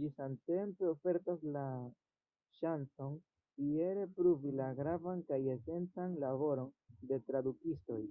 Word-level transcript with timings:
Ĝi 0.00 0.08
samtempe 0.16 0.88
ofertas 0.90 1.44
la 1.54 1.62
ŝancon 2.58 3.16
fiere 3.54 4.06
pruvi 4.20 4.54
la 4.60 4.68
gravan 4.82 5.24
kaj 5.32 5.42
esencan 5.56 6.22
laboron 6.28 6.72
de 7.14 7.24
tradukistoj. 7.32 8.02